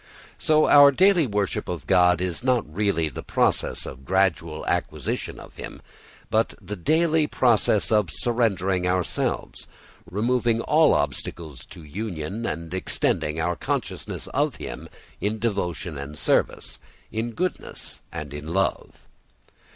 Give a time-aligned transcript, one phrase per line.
[0.39, 5.57] So our daily worship of God is not really the process of gradual acquisition of
[5.57, 5.79] him,
[6.31, 9.67] but the daily process of surrendering ourselves,
[10.09, 16.79] removing all obstacles to union and extending our consciousness of him in devotion and service,
[17.11, 19.05] in goodness and in love.